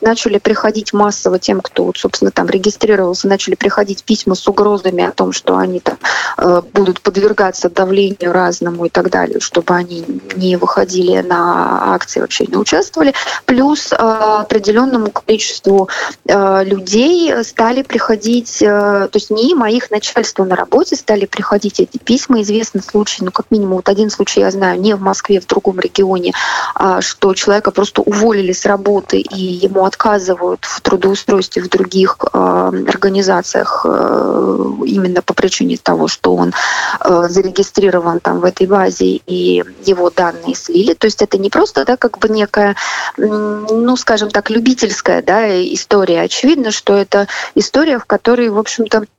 начали 0.01 0.39
приходить 0.39 0.93
массово 0.93 1.39
тем, 1.39 1.61
кто, 1.61 1.93
собственно, 1.97 2.31
там 2.31 2.49
регистрировался, 2.49 3.29
начали 3.29 3.55
приходить 3.55 4.05
письма 4.05 4.35
с 4.35 4.47
угрозами 4.49 5.05
о 5.05 5.13
том, 5.13 5.33
что 5.33 5.57
они 5.57 5.81
там 5.81 5.99
э, 6.37 6.63
будут 6.73 7.01
подвергаться 7.01 7.71
давлению 7.71 8.33
разному 8.33 8.87
и 8.87 8.89
так 8.89 9.11
далее, 9.11 9.41
чтобы 9.41 9.75
они 9.75 10.05
не 10.37 10.57
выходили 10.57 11.21
на 11.21 11.95
акции, 11.95 12.21
вообще 12.21 12.47
не 12.47 12.57
участвовали. 12.57 13.15
Плюс 13.45 13.93
э, 13.93 13.97
определенному 13.97 15.11
количеству 15.11 15.89
э, 16.27 16.65
людей 16.65 17.45
стали 17.45 17.83
приходить, 17.83 18.59
то 18.59 19.11
есть 19.15 19.31
не 19.31 19.51
им, 19.51 19.63
а 19.63 19.71
их 19.71 19.91
начальство 19.91 20.45
на 20.45 20.57
работе 20.57 20.97
стали 20.97 21.27
приходить 21.27 21.81
эти 21.81 21.99
письма. 21.99 22.43
Известный 22.43 22.83
случай, 22.83 23.25
ну, 23.25 23.31
как 23.31 23.51
минимум, 23.51 23.77
вот 23.77 23.89
один 23.89 24.11
случай 24.11 24.41
я 24.41 24.51
знаю, 24.51 24.81
не 24.81 24.95
в 24.95 25.01
Москве, 25.01 25.41
в 25.41 25.47
другом 25.47 25.81
регионе, 25.81 26.33
а, 26.75 27.01
что 27.01 27.35
человека 27.35 27.71
просто 27.71 28.03
уволили 28.03 28.53
с 28.53 28.65
работы 28.67 29.25
и 29.31 29.41
ему 29.41 29.85
отказывают 29.85 30.65
в 30.65 30.81
трудоустройстве 30.81 31.63
в 31.63 31.69
других 31.69 32.17
а, 32.33 32.69
организациях 32.69 33.85
а, 33.89 34.75
именно 34.85 35.23
по 35.23 35.35
причине 35.35 35.77
того, 35.77 36.09
что 36.09 36.35
он 36.35 36.53
зарегистрирован 37.01 38.21
там 38.21 38.41
в 38.41 38.45
этой 38.45 38.67
базе 38.67 39.21
и 39.27 39.65
его 39.85 40.11
данные 40.11 40.55
слили. 40.55 40.95
То 40.95 41.07
есть 41.07 41.23
это 41.23 41.39
не 41.39 41.51
просто 41.51 41.85
да, 41.85 41.97
как 41.97 42.19
бы 42.19 42.29
некая, 42.29 42.77
ну, 43.17 43.97
скажем 43.97 44.31
так, 44.31 44.51
любительская 44.51 45.23
да, 45.23 45.49
история. 45.75 46.23
Очевидно, 46.23 46.71
что 46.71 46.95
это 46.95 47.29
история, 47.55 47.99
в 47.99 48.05
которой, 48.05 48.49
в 48.49 48.59
общем-то, 48.59 48.99
Э, 48.99 49.18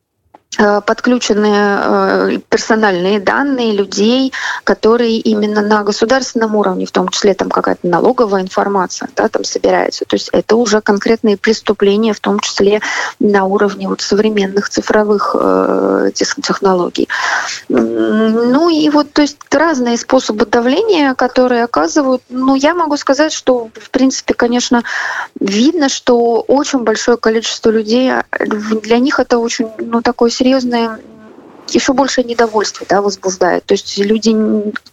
подключены 0.57 1.51
э, 1.53 2.37
персональные 2.49 3.19
данные 3.19 3.71
людей, 3.71 4.33
которые 4.63 5.17
именно 5.17 5.61
на 5.61 5.83
государственном 5.83 6.55
уровне, 6.55 6.87
в 6.87 6.91
том 6.91 7.09
числе 7.09 7.35
там 7.35 7.49
какая-то 7.49 7.87
налоговая 7.87 8.41
информация, 8.41 9.09
да, 9.15 9.29
там 9.29 9.43
собирается. 9.43 10.05
То 10.05 10.15
есть 10.15 10.29
это 10.31 10.55
уже 10.55 10.81
конкретные 10.81 11.37
преступления, 11.37 12.13
в 12.13 12.19
том 12.19 12.39
числе 12.39 12.81
на 13.19 13.45
уровне 13.45 13.87
вот 13.87 14.01
современных 14.01 14.69
цифровых 14.69 15.35
э, 15.39 16.11
технологий. 16.13 17.07
Ну 17.67 18.69
и 18.69 18.89
вот, 18.89 19.13
то 19.13 19.21
есть 19.21 19.37
разные 19.51 19.97
способы 19.97 20.47
давления, 20.47 21.13
которые 21.13 21.63
оказывают. 21.63 22.23
Ну, 22.29 22.55
я 22.55 22.73
могу 22.73 22.97
сказать, 22.97 23.31
что, 23.31 23.69
в 23.75 23.91
принципе, 23.91 24.33
конечно, 24.33 24.83
видно, 25.39 25.89
что 25.89 26.43
очень 26.47 26.79
большое 26.79 27.17
количество 27.17 27.69
людей, 27.69 28.11
для 28.39 28.97
них 28.97 29.19
это 29.19 29.37
очень, 29.37 29.69
ну, 29.77 30.01
такой 30.01 30.31
серьезное 30.39 30.99
еще 31.67 31.93
больше 31.93 32.23
недовольство 32.23 32.85
да, 32.89 33.01
возбуждает. 33.01 33.63
То 33.65 33.73
есть 33.73 33.97
люди, 33.99 34.35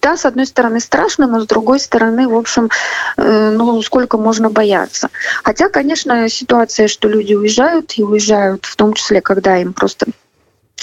да, 0.02 0.16
с 0.18 0.26
одной 0.26 0.44
стороны 0.46 0.80
страшно, 0.80 1.26
но 1.26 1.40
с 1.40 1.46
другой 1.46 1.80
стороны, 1.80 2.28
в 2.28 2.36
общем, 2.36 2.68
э, 3.16 3.50
ну, 3.56 3.80
сколько 3.80 4.18
можно 4.18 4.50
бояться. 4.50 5.08
Хотя, 5.42 5.70
конечно, 5.70 6.28
ситуация, 6.28 6.88
что 6.88 7.08
люди 7.08 7.32
уезжают, 7.32 7.94
и 7.96 8.02
уезжают 8.02 8.66
в 8.66 8.76
том 8.76 8.92
числе, 8.92 9.22
когда 9.22 9.56
им 9.56 9.72
просто 9.72 10.06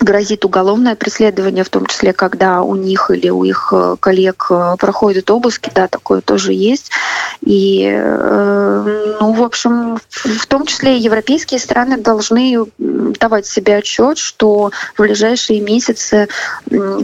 грозит 0.01 0.43
уголовное 0.43 0.95
преследование, 0.95 1.63
в 1.63 1.69
том 1.69 1.85
числе, 1.85 2.13
когда 2.13 2.61
у 2.63 2.75
них 2.75 3.11
или 3.11 3.29
у 3.29 3.43
их 3.43 3.69
э, 3.71 3.95
коллег 3.99 4.47
э, 4.49 4.75
проходят 4.79 5.29
обыски, 5.29 5.71
да, 5.73 5.87
такое 5.87 6.21
тоже 6.21 6.53
есть. 6.53 6.89
И, 7.41 7.87
э, 7.93 9.15
ну, 9.19 9.33
в 9.33 9.43
общем, 9.43 9.99
в 10.09 10.47
том 10.47 10.65
числе 10.65 10.97
европейские 10.97 11.59
страны 11.59 11.97
должны 11.97 12.57
давать 12.77 13.45
себе 13.45 13.77
отчет, 13.77 14.17
что 14.17 14.71
в 14.95 15.01
ближайшие 15.01 15.61
месяцы 15.61 16.27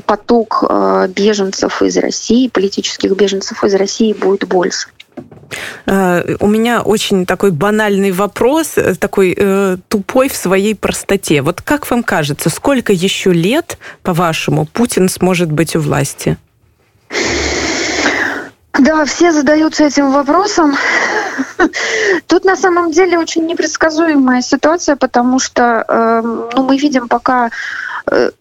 поток 0.06 0.64
беженцев 1.10 1.82
из 1.82 1.98
России, 1.98 2.48
политических 2.48 3.12
беженцев 3.16 3.64
из 3.64 3.74
России 3.76 4.14
будет 4.14 4.48
больше. 4.48 4.90
Э, 5.86 6.36
у 6.40 6.48
меня 6.48 6.82
очень 6.82 7.26
такой 7.26 7.52
банальный 7.52 8.12
вопрос, 8.12 8.78
э, 8.78 8.96
такой 8.96 9.36
э, 9.38 9.78
тупой 9.88 10.30
в 10.30 10.36
своей 10.36 10.76
простоте. 10.76 11.42
Вот 11.42 11.62
как 11.62 11.90
вам 11.90 12.04
кажется, 12.04 12.50
сколько 12.50 12.94
еще 12.94 13.32
лет, 13.32 13.78
по-вашему, 14.04 14.66
Путин 14.66 15.10
сможет 15.10 15.52
быть 15.52 15.76
у 15.76 15.80
власти? 15.80 16.38
Да, 18.80 19.04
все 19.06 19.32
задаются 19.32 19.84
этим 19.86 20.12
вопросом. 20.12 20.76
Тут 22.28 22.46
на 22.46 22.56
самом 22.56 22.92
деле 22.92 23.18
очень 23.20 23.46
непредсказуемая 23.46 24.42
ситуация, 24.42 24.96
потому 24.96 25.40
что 25.40 25.84
э, 25.88 26.22
ну, 26.56 26.64
мы 26.64 26.78
видим 26.78 27.08
пока, 27.08 27.50
э, 28.10 28.32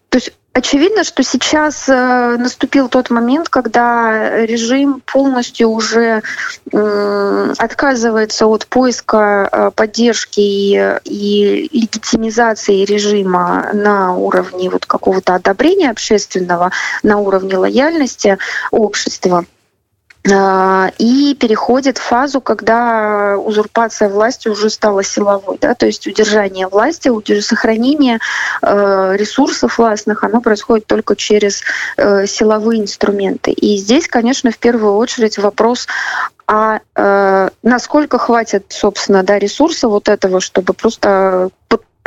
Очевидно, 0.59 1.05
что 1.05 1.23
сейчас 1.23 1.87
э, 1.87 2.35
наступил 2.37 2.89
тот 2.89 3.09
момент, 3.09 3.47
когда 3.47 4.45
режим 4.45 5.01
полностью 5.05 5.69
уже 5.69 6.21
отказывается 6.69 8.45
от 8.45 8.67
поиска 8.67 9.47
э, 9.49 9.71
поддержки 9.73 10.99
и 11.05 11.69
легитимизации 11.71 12.83
режима 12.83 13.69
на 13.71 14.13
уровне 14.13 14.69
вот 14.69 14.85
какого-то 14.85 15.35
одобрения 15.35 15.91
общественного, 15.91 16.73
на 17.03 17.19
уровне 17.19 17.55
лояльности 17.55 18.37
общества. 18.69 19.45
А, 20.27 20.91
и 20.97 21.33
переходит 21.33 21.97
в 21.97 22.01
фазу, 22.01 22.41
когда 22.41 23.37
узурпация 23.37 24.09
власти 24.09 24.49
уже 24.49 24.69
стала 24.69 25.01
силовой, 25.01 25.57
да, 25.61 25.75
то 25.75 25.85
есть 25.85 26.07
удержание 26.07 26.67
власти, 26.67 27.09
сохранение 27.39 28.19
э, 28.61 29.15
ресурсов 29.15 29.77
властных, 29.77 30.23
оно 30.25 30.41
происходит 30.41 30.85
только 30.87 31.15
через 31.15 31.63
э, 31.95 32.25
силовые 32.27 32.81
инструменты. 32.81 33.51
И 33.51 33.77
здесь, 33.77 34.07
конечно, 34.07 34.51
в 34.51 34.57
первую 34.57 34.95
очередь 34.95 35.37
вопрос 35.37 35.87
а 36.51 36.79
э, 36.95 37.49
насколько 37.61 38.17
хватит, 38.17 38.65
собственно, 38.69 39.21
да, 39.21 39.37
ресурса 39.37 39.87
вот 39.87 40.09
этого, 40.09 40.41
чтобы 40.41 40.73
просто 40.73 41.49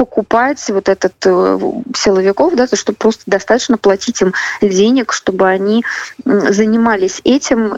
покупать 0.03 0.69
вот 0.71 0.89
этот 0.89 1.13
э, 1.27 1.59
силовиков, 1.95 2.57
да, 2.57 2.67
то, 2.67 2.75
что 2.75 2.93
просто 2.93 3.23
достаточно 3.27 3.79
платить 3.79 4.21
им 4.21 4.35
денег, 4.61 5.13
чтобы 5.13 5.47
они 5.47 5.85
занимались 6.25 7.21
этим, 7.23 7.77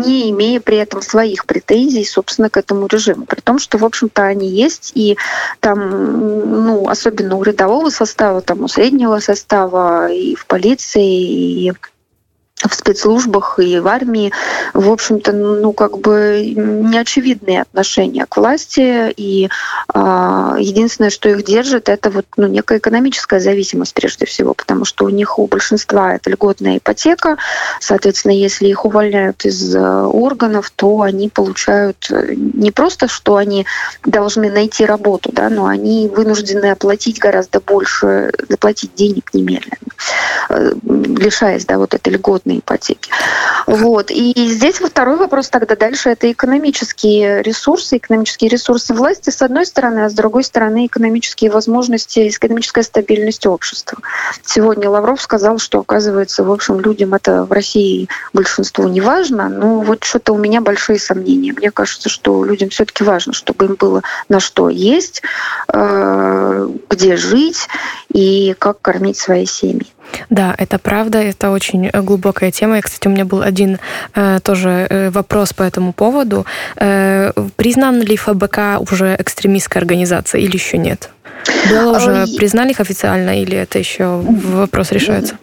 не 0.00 0.32
имея 0.32 0.58
при 0.58 0.78
этом 0.78 1.00
своих 1.00 1.46
претензий, 1.46 2.04
собственно, 2.04 2.50
к 2.50 2.56
этому 2.56 2.88
режиму. 2.88 3.24
При 3.24 3.40
том, 3.40 3.60
что, 3.60 3.78
в 3.78 3.84
общем-то, 3.84 4.20
они 4.24 4.48
есть, 4.48 4.90
и 4.96 5.16
там, 5.60 6.64
ну, 6.64 6.88
особенно 6.88 7.36
у 7.36 7.44
рядового 7.44 7.90
состава, 7.90 8.40
там, 8.40 8.64
у 8.64 8.68
среднего 8.68 9.20
состава, 9.20 10.10
и 10.10 10.34
в 10.34 10.46
полиции, 10.46 11.66
и 11.66 11.72
в 12.68 12.74
спецслужбах 12.74 13.58
и 13.58 13.78
в 13.78 13.88
армии, 13.88 14.32
в 14.74 14.90
общем-то, 14.90 15.32
ну, 15.32 15.72
как 15.72 15.98
бы 15.98 16.52
неочевидные 16.56 17.62
отношения 17.62 18.26
к 18.26 18.36
власти, 18.36 19.12
и 19.16 19.48
э, 19.94 20.56
единственное, 20.58 21.10
что 21.10 21.28
их 21.28 21.44
держит, 21.44 21.88
это 21.88 22.10
вот, 22.10 22.26
ну, 22.36 22.46
некая 22.46 22.78
экономическая 22.78 23.40
зависимость 23.40 23.94
прежде 23.94 24.26
всего, 24.26 24.54
потому 24.54 24.84
что 24.84 25.04
у 25.04 25.08
них 25.08 25.38
у 25.38 25.46
большинства 25.46 26.14
это 26.14 26.30
льготная 26.30 26.78
ипотека, 26.78 27.38
соответственно, 27.80 28.32
если 28.32 28.68
их 28.68 28.84
увольняют 28.84 29.44
из 29.44 29.74
э, 29.74 29.80
органов, 29.80 30.70
то 30.74 31.02
они 31.02 31.28
получают 31.28 32.08
э, 32.10 32.34
не 32.34 32.70
просто, 32.70 33.08
что 33.08 33.36
они 33.36 33.66
должны 34.04 34.50
найти 34.50 34.84
работу, 34.84 35.30
да, 35.32 35.48
но 35.48 35.66
они 35.66 36.08
вынуждены 36.08 36.70
оплатить 36.70 37.18
гораздо 37.18 37.60
больше, 37.60 38.32
заплатить 38.48 38.94
денег 38.94 39.30
немедленно, 39.32 39.76
э, 40.50 40.72
лишаясь, 40.84 41.64
да, 41.64 41.78
вот 41.78 41.94
этой 41.94 42.12
льготной 42.14 42.49
кредитной 42.50 42.58
ипотеки. 42.58 43.10
Вот. 43.66 44.10
И 44.10 44.34
здесь 44.48 44.80
вот 44.80 44.90
второй 44.90 45.16
вопрос 45.16 45.48
тогда 45.48 45.76
дальше 45.76 46.10
это 46.10 46.30
экономические 46.30 47.42
ресурсы, 47.42 47.98
экономические 47.98 48.50
ресурсы 48.50 48.94
власти 48.94 49.30
с 49.30 49.42
одной 49.42 49.66
стороны, 49.66 50.00
а 50.00 50.10
с 50.10 50.14
другой 50.14 50.44
стороны 50.44 50.86
экономические 50.86 51.50
возможности, 51.50 52.28
экономическая 52.28 52.82
стабильность 52.82 53.46
общества. 53.46 53.98
Сегодня 54.44 54.88
Лавров 54.88 55.20
сказал, 55.20 55.58
что 55.58 55.80
оказывается, 55.80 56.44
в 56.44 56.50
общем, 56.50 56.80
людям 56.80 57.14
это 57.14 57.44
в 57.44 57.52
России 57.52 58.08
большинству 58.32 58.88
не 58.88 59.00
важно, 59.00 59.48
но 59.48 59.80
вот 59.80 60.04
что-то 60.04 60.32
у 60.32 60.38
меня 60.38 60.60
большие 60.60 60.98
сомнения. 60.98 61.52
Мне 61.52 61.70
кажется, 61.70 62.08
что 62.08 62.44
людям 62.44 62.70
все-таки 62.70 63.04
важно, 63.04 63.32
чтобы 63.32 63.66
им 63.66 63.74
было 63.74 64.02
на 64.28 64.40
что 64.40 64.68
есть, 64.68 65.22
э, 65.72 66.68
где 66.88 67.16
жить 67.16 67.68
и 68.12 68.54
как 68.58 68.80
кормить 68.80 69.18
свои 69.18 69.46
семьи. 69.46 69.86
Да, 70.28 70.54
это 70.58 70.78
правда, 70.78 71.18
это 71.18 71.50
очень 71.50 71.90
глубокая 71.90 72.50
тема. 72.50 72.78
И, 72.78 72.80
кстати, 72.80 73.06
у 73.08 73.10
меня 73.10 73.24
был 73.24 73.42
один 73.42 73.78
э, 74.14 74.38
тоже 74.42 74.86
э, 74.88 75.10
вопрос 75.10 75.52
по 75.52 75.62
этому 75.62 75.92
поводу. 75.92 76.46
Э, 76.76 77.32
признан 77.56 78.00
ли 78.00 78.16
ФБК 78.16 78.80
уже 78.80 79.16
экстремистской 79.18 79.80
организацией 79.80 80.44
или 80.44 80.56
еще 80.56 80.78
нет? 80.78 81.10
Было 81.70 81.96
уже, 81.96 82.26
признали 82.36 82.70
их 82.70 82.80
официально 82.80 83.40
или 83.42 83.56
это 83.56 83.78
еще 83.78 84.22
вопрос 84.22 84.92
решается? 84.92 85.38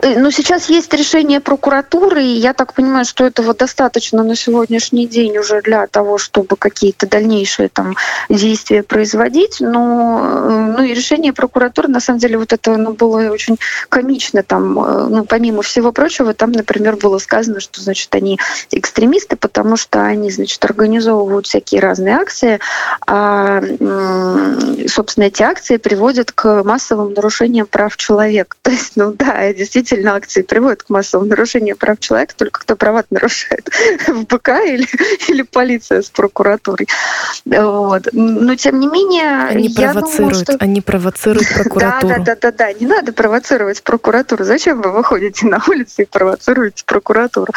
Ну, 0.00 0.30
сейчас 0.30 0.70
есть 0.70 0.94
решение 0.94 1.40
прокуратуры, 1.40 2.22
и 2.22 2.36
я 2.36 2.52
так 2.52 2.72
понимаю, 2.72 3.04
что 3.04 3.26
этого 3.26 3.52
достаточно 3.52 4.22
на 4.22 4.36
сегодняшний 4.36 5.08
день 5.08 5.36
уже 5.38 5.60
для 5.60 5.88
того, 5.88 6.18
чтобы 6.18 6.56
какие-то 6.56 7.08
дальнейшие 7.08 7.68
там 7.68 7.96
действия 8.28 8.84
производить. 8.84 9.56
Но 9.58 10.20
э, 10.22 10.74
ну, 10.76 10.84
и 10.84 10.94
решение 10.94 11.32
прокуратуры, 11.32 11.88
на 11.88 11.98
самом 11.98 12.20
деле, 12.20 12.38
вот 12.38 12.52
это 12.52 12.76
ну, 12.76 12.92
было 12.92 13.28
очень 13.32 13.58
комично. 13.88 14.44
Там, 14.44 14.78
э, 14.78 15.08
ну, 15.08 15.24
помимо 15.24 15.62
всего 15.62 15.90
прочего, 15.90 16.32
там, 16.32 16.52
например, 16.52 16.94
было 16.94 17.18
сказано, 17.18 17.58
что, 17.58 17.80
значит, 17.80 18.14
они 18.14 18.38
экстремисты, 18.70 19.34
потому 19.34 19.76
что 19.76 20.04
они, 20.04 20.30
значит, 20.30 20.64
организовывают 20.64 21.48
всякие 21.48 21.80
разные 21.80 22.14
акции, 22.14 22.60
а, 23.06 23.60
собственно, 24.86 25.24
эти 25.24 25.42
акции 25.42 25.76
приводят 25.76 26.30
к 26.30 26.62
массовым 26.62 27.14
нарушениям 27.14 27.66
прав 27.66 27.96
человека. 27.96 28.56
То 28.62 28.70
есть, 28.70 28.92
ну 28.94 29.12
да, 29.12 29.52
действительно, 29.52 29.87
действительно 29.88 30.16
акции 30.16 30.42
приводят 30.42 30.82
к 30.82 30.90
массовому 30.90 31.28
нарушению 31.28 31.76
прав 31.76 31.98
человека, 31.98 32.34
только 32.36 32.60
кто 32.60 32.76
права 32.76 33.04
нарушает, 33.10 33.68
ФБК 34.00 34.48
или, 34.66 34.86
или 35.28 35.42
полиция 35.42 36.02
с 36.02 36.10
прокуратурой. 36.10 36.86
Вот. 37.46 38.08
Но 38.12 38.54
тем 38.56 38.80
не 38.80 38.86
менее... 38.86 39.48
Они 39.48 39.70
провоцируют, 39.70 40.16
думаю, 40.16 40.34
что... 40.34 40.56
они 40.60 40.80
провоцируют 40.82 41.48
прокуратуру. 41.54 42.08
Да, 42.08 42.18
да, 42.18 42.24
да, 42.24 42.36
да, 42.40 42.52
да, 42.52 42.72
не 42.74 42.86
надо 42.86 43.12
провоцировать 43.12 43.82
прокуратуру. 43.82 44.44
Зачем 44.44 44.82
вы 44.82 44.92
выходите 44.92 45.46
на 45.46 45.62
улицу 45.66 46.02
и 46.02 46.04
провоцируете 46.04 46.84
прокуратуру? 46.84 47.52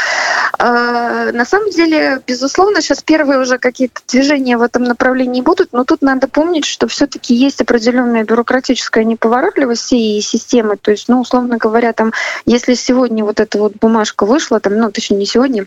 А, 0.58 1.32
на 1.32 1.44
самом 1.44 1.70
деле, 1.70 2.22
безусловно, 2.26 2.82
сейчас 2.82 3.04
первые 3.04 3.39
уже 3.39 3.58
какие-то 3.58 4.00
движения 4.08 4.58
в 4.58 4.62
этом 4.62 4.84
направлении 4.84 5.41
будут, 5.41 5.74
но 5.74 5.84
тут 5.84 6.02
надо 6.02 6.30
помнить, 6.30 6.65
что 6.65 6.88
все-таки 6.88 7.36
есть 7.36 7.60
определенная 7.60 8.24
бюрократическая 8.24 9.04
неповоротливость 9.04 9.82
всей 9.82 10.22
системы. 10.22 10.78
То 10.78 10.91
есть, 10.91 11.10
ну, 11.10 11.20
условно 11.20 11.58
говоря, 11.58 11.91
там 11.91 12.13
если 12.46 12.74
сегодня 12.74 13.24
вот 13.24 13.40
эта 13.40 13.58
вот 13.58 13.74
бумажка 13.76 14.26
вышла, 14.26 14.60
там, 14.60 14.78
ну, 14.78 14.92
точнее, 14.92 15.18
не 15.18 15.26
сегодня, 15.26 15.66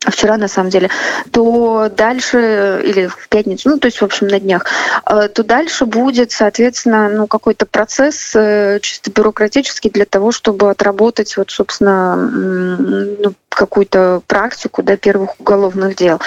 вчера 0.00 0.36
на 0.38 0.48
самом 0.48 0.70
деле, 0.70 0.90
то 1.30 1.90
дальше, 1.94 2.82
или 2.84 3.06
в 3.06 3.28
пятницу, 3.28 3.68
ну, 3.68 3.78
то 3.78 3.86
есть, 3.86 4.00
в 4.00 4.04
общем, 4.04 4.28
на 4.28 4.40
днях, 4.40 4.64
э, 5.06 5.28
то 5.28 5.44
дальше 5.44 5.84
будет, 5.84 6.32
соответственно, 6.32 7.10
ну, 7.10 7.26
какой-то 7.26 7.66
процесс 7.66 8.34
э, 8.34 8.78
чисто 8.80 9.10
бюрократический 9.10 9.90
для 9.90 10.06
того, 10.06 10.32
чтобы 10.32 10.70
отработать, 10.70 11.36
вот, 11.36 11.50
собственно, 11.50 12.16
ну, 12.16 13.34
какую-то 13.54 14.22
практику 14.26 14.82
да, 14.82 14.96
первых 14.96 15.38
уголовных 15.38 15.96
дел. 15.96 16.20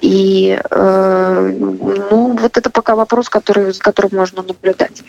И 0.00 0.58
э, 0.70 1.52
ну, 1.58 2.36
вот 2.36 2.58
это 2.58 2.70
пока 2.70 2.94
вопрос, 2.94 3.28
который, 3.28 3.72
за 3.72 3.80
которым 3.80 4.10
можно 4.14 4.42
наблюдать. 4.42 5.02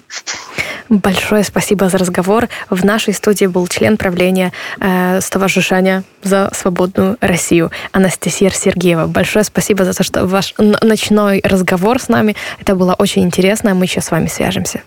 Большое 0.89 1.43
спасибо 1.43 1.89
за 1.89 1.97
разговор. 1.97 2.47
В 2.69 2.85
нашей 2.85 3.13
студии 3.13 3.45
был 3.45 3.67
член 3.67 3.97
правления 3.97 4.53
э, 4.79 5.19
Ставажишаня 5.21 6.03
за 6.23 6.51
свободную 6.53 7.17
Россию 7.21 7.71
Анастасия 7.91 8.51
Сергеева. 8.51 9.07
Большое 9.07 9.43
спасибо 9.43 9.83
за 9.83 9.93
то, 9.93 10.03
что 10.03 10.25
ваш 10.25 10.53
ночной 10.57 11.41
разговор 11.43 11.99
с 11.99 12.07
нами. 12.07 12.35
Это 12.59 12.75
было 12.75 12.93
очень 12.93 13.23
интересно. 13.23 13.73
Мы 13.73 13.85
еще 13.85 14.01
с 14.01 14.11
вами 14.11 14.27
свяжемся. 14.27 14.81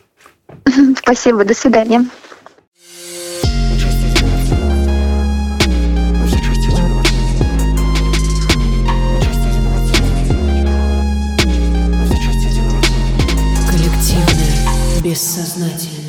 Спасибо. 1.03 1.45
До 1.45 1.55
свидания. 1.55 2.07
Бессознательное. 15.09 16.08